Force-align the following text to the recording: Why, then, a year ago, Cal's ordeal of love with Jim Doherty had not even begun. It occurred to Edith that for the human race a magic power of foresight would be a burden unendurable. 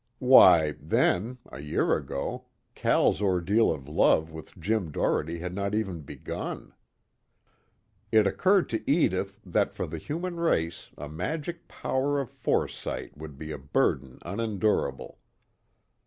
Why, 0.17 0.71
then, 0.81 1.37
a 1.51 1.59
year 1.59 1.95
ago, 1.95 2.45
Cal's 2.73 3.21
ordeal 3.21 3.71
of 3.71 3.87
love 3.87 4.31
with 4.31 4.57
Jim 4.57 4.91
Doherty 4.91 5.37
had 5.37 5.53
not 5.53 5.75
even 5.75 6.01
begun. 6.01 6.73
It 8.11 8.25
occurred 8.25 8.67
to 8.69 8.91
Edith 8.91 9.39
that 9.45 9.75
for 9.75 9.85
the 9.85 9.99
human 9.99 10.37
race 10.37 10.89
a 10.97 11.07
magic 11.07 11.67
power 11.67 12.19
of 12.19 12.31
foresight 12.31 13.15
would 13.15 13.37
be 13.37 13.51
a 13.51 13.59
burden 13.59 14.17
unendurable. 14.25 15.19